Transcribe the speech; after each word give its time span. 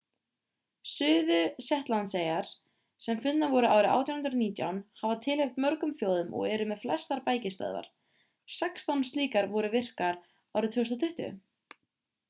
suðu-shetlandseyjar 0.91 2.49
sem 3.07 3.19
fundnar 3.25 3.51
voru 3.55 3.69
árið 3.73 3.89
1819 3.97 4.79
hafa 5.03 5.19
tilheyrt 5.27 5.61
mörgum 5.67 5.93
þjóðum 6.01 6.33
og 6.41 6.47
eru 6.55 6.67
með 6.73 6.81
flestar 6.87 7.23
bækistöðvar 7.29 7.91
sextán 8.59 9.07
slíkar 9.13 9.51
voru 9.55 9.73
virkar 9.77 10.19
árið 10.63 10.75
2020 10.81 11.41